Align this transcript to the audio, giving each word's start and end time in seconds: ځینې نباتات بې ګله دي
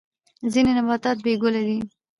ځینې 0.53 0.71
نباتات 0.77 1.17
بې 1.25 1.33
ګله 1.41 1.61
دي 1.67 1.77